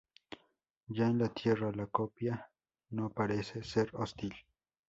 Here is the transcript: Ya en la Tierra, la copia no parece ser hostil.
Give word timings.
Ya 0.87 1.05
en 1.09 1.19
la 1.19 1.29
Tierra, 1.31 1.71
la 1.71 1.85
copia 1.85 2.49
no 2.89 3.11
parece 3.11 3.61
ser 3.61 3.91
hostil. 3.93 4.33